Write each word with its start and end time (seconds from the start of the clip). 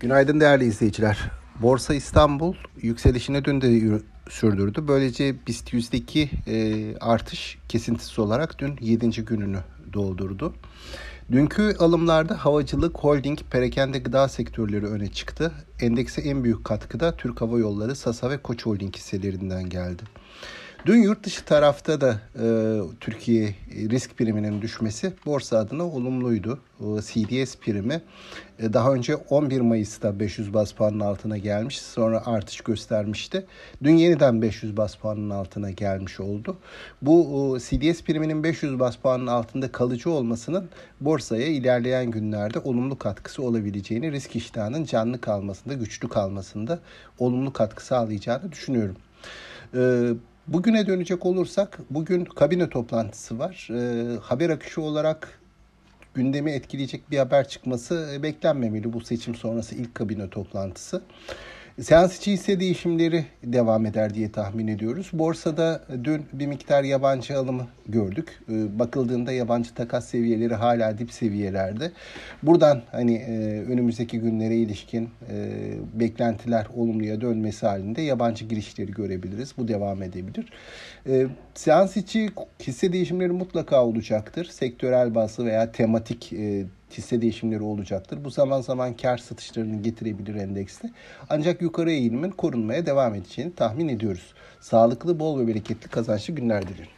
Günaydın 0.00 0.40
değerli 0.40 0.64
izleyiciler. 0.64 1.30
Borsa 1.62 1.94
İstanbul 1.94 2.54
yükselişine 2.82 3.44
dün 3.44 3.60
de 3.60 4.00
sürdürdü. 4.30 4.84
Böylece 4.88 5.46
BIST 5.46 5.72
yüzdeki 5.72 6.30
e, 6.46 6.96
artış 6.96 7.58
kesintisi 7.68 8.20
olarak 8.20 8.58
dün 8.58 8.76
7. 8.80 9.24
gününü 9.24 9.58
doldurdu. 9.92 10.54
Dünkü 11.32 11.76
alımlarda 11.78 12.44
havacılık, 12.44 12.98
holding, 12.98 13.38
perakende 13.50 13.98
gıda 13.98 14.28
sektörleri 14.28 14.86
öne 14.86 15.08
çıktı. 15.12 15.52
Endekse 15.80 16.20
en 16.22 16.44
büyük 16.44 16.64
katkı 16.64 17.00
da 17.00 17.16
Türk 17.16 17.40
Hava 17.40 17.58
Yolları, 17.58 17.96
Sasa 17.96 18.30
ve 18.30 18.42
Koç 18.42 18.66
Holding 18.66 18.96
hisselerinden 18.96 19.68
geldi. 19.68 20.02
Dün 20.86 21.02
yurt 21.02 21.24
dışı 21.24 21.44
tarafta 21.44 22.00
da 22.00 22.20
e, 22.34 22.46
Türkiye 23.00 23.54
risk 23.70 24.18
priminin 24.18 24.62
düşmesi 24.62 25.12
borsa 25.26 25.58
adına 25.58 25.84
olumluydu. 25.84 26.58
O 26.80 27.00
CDS 27.00 27.56
primi 27.56 28.02
e, 28.58 28.72
daha 28.72 28.92
önce 28.92 29.16
11 29.16 29.60
Mayıs'ta 29.60 30.20
500 30.20 30.54
bas 30.54 30.72
puanın 30.72 31.00
altına 31.00 31.38
gelmiş. 31.38 31.80
Sonra 31.80 32.26
artış 32.26 32.60
göstermişti. 32.60 33.46
Dün 33.82 33.96
yeniden 33.96 34.42
500 34.42 34.76
bas 34.76 34.94
puanın 34.94 35.30
altına 35.30 35.70
gelmiş 35.70 36.20
oldu. 36.20 36.56
Bu 37.02 37.50
o, 37.50 37.58
CDS 37.58 38.02
priminin 38.02 38.44
500 38.44 38.78
bas 38.78 38.96
puanın 38.96 39.26
altında 39.26 39.72
kalıcı 39.72 40.10
olmasının 40.10 40.68
borsaya 41.00 41.46
ilerleyen 41.46 42.10
günlerde 42.10 42.58
olumlu 42.58 42.98
katkısı 42.98 43.42
olabileceğini, 43.42 44.12
risk 44.12 44.36
iştahının 44.36 44.84
canlı 44.84 45.20
kalmasında, 45.20 45.74
güçlü 45.74 46.08
kalmasında 46.08 46.78
olumlu 47.18 47.52
katkı 47.52 47.86
sağlayacağını 47.86 48.52
düşünüyorum. 48.52 48.96
Ee, 49.74 50.12
Bugüne 50.48 50.86
dönecek 50.86 51.26
olursak 51.26 51.78
bugün 51.90 52.24
kabine 52.24 52.68
toplantısı 52.68 53.38
var. 53.38 53.68
E, 53.70 54.16
haber 54.18 54.50
akışı 54.50 54.82
olarak 54.82 55.40
gündemi 56.14 56.50
etkileyecek 56.50 57.10
bir 57.10 57.18
haber 57.18 57.48
çıkması 57.48 58.18
beklenmemeli 58.22 58.92
bu 58.92 59.00
seçim 59.00 59.34
sonrası 59.34 59.74
ilk 59.74 59.94
kabine 59.94 60.30
toplantısı. 60.30 61.02
Seans 61.82 62.18
içi 62.18 62.32
hisse 62.32 62.60
değişimleri 62.60 63.24
devam 63.44 63.86
eder 63.86 64.14
diye 64.14 64.32
tahmin 64.32 64.68
ediyoruz. 64.68 65.10
Borsada 65.12 65.82
dün 66.04 66.26
bir 66.32 66.46
miktar 66.46 66.84
yabancı 66.84 67.38
alımı 67.38 67.66
gördük. 67.88 68.40
Ee, 68.50 68.78
bakıldığında 68.78 69.32
yabancı 69.32 69.74
takas 69.74 70.08
seviyeleri 70.08 70.54
hala 70.54 70.98
dip 70.98 71.12
seviyelerde. 71.12 71.92
Buradan 72.42 72.82
hani 72.92 73.14
e, 73.14 73.62
önümüzdeki 73.62 74.20
günlere 74.20 74.56
ilişkin 74.56 75.08
e, 75.30 75.72
beklentiler 75.94 76.66
olumluya 76.76 77.20
dönmesi 77.20 77.66
halinde 77.66 78.02
yabancı 78.02 78.44
girişleri 78.44 78.90
görebiliriz. 78.90 79.54
Bu 79.58 79.68
devam 79.68 80.02
edebilir. 80.02 80.46
Ee, 81.06 81.26
seans 81.54 81.96
içi 81.96 82.30
hisse 82.62 82.92
değişimleri 82.92 83.32
mutlaka 83.32 83.84
olacaktır. 83.84 84.44
Sektörel 84.44 85.14
bazı 85.14 85.44
veya 85.44 85.72
tematik 85.72 86.32
e, 86.32 86.66
hisse 86.96 87.22
değişimleri 87.22 87.62
olacaktır. 87.62 88.24
Bu 88.24 88.30
zaman 88.30 88.60
zaman 88.60 88.96
kar 88.96 89.18
satışlarını 89.18 89.82
getirebilir 89.82 90.34
endekste. 90.34 90.90
Ancak 91.28 91.62
yukarı 91.68 91.90
eğilimin 91.90 92.30
korunmaya 92.30 92.86
devam 92.86 93.14
edeceğini 93.14 93.54
tahmin 93.54 93.88
ediyoruz. 93.88 94.34
Sağlıklı, 94.60 95.20
bol 95.20 95.40
ve 95.40 95.46
bereketli 95.46 95.88
kazançlı 95.88 96.34
günler 96.34 96.68
dilerim. 96.68 96.97